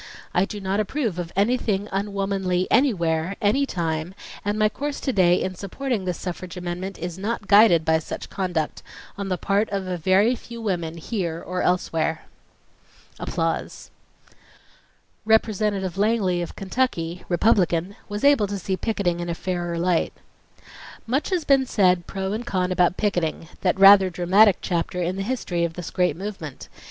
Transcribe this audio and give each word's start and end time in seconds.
I 0.33 0.45
do 0.45 0.59
not 0.59 0.79
approve 0.79 1.19
of 1.19 1.31
anything 1.35 1.87
unwomanly 1.91 2.67
anywhere, 2.71 3.35
any 3.39 3.67
time, 3.67 4.15
and 4.43 4.57
my 4.57 4.67
course 4.67 4.99
to 4.99 5.13
day 5.13 5.35
in 5.39 5.53
supporting 5.53 6.05
this 6.05 6.17
suffrage 6.19 6.57
amendment 6.57 6.97
is 6.97 7.19
not 7.19 7.45
guided 7.47 7.85
by 7.85 7.99
such 7.99 8.27
conduct 8.31 8.81
on 9.15 9.29
the 9.29 9.37
part 9.37 9.69
of 9.69 9.85
a 9.85 9.97
very 9.97 10.33
few 10.35 10.59
women 10.59 10.97
here 10.97 11.39
or 11.39 11.61
elsewhere." 11.61 12.23
Representative 15.25 15.99
Langley 15.99 16.41
of 16.41 16.55
Kentucky, 16.55 17.23
Republican, 17.29 17.95
was 18.09 18.23
able 18.23 18.47
to 18.47 18.57
see 18.57 18.75
picketing 18.75 19.19
in 19.19 19.29
a 19.29 19.35
fairer 19.35 19.77
light: 19.77 20.13
"Much 21.05 21.29
has 21.29 21.45
been 21.45 21.67
said 21.67 22.07
pro 22.07 22.33
and 22.33 22.47
con 22.47 22.71
about 22.71 22.97
'picketing', 22.97 23.49
that 23.61 23.79
rather 23.79 24.09
dramatic 24.09 24.57
chapter 24.63 24.99
in 24.99 25.15
the 25.15 25.21
history 25.21 25.63
of 25.63 25.73
this 25.73 25.91
great 25.91 26.15
movement. 26.17 26.69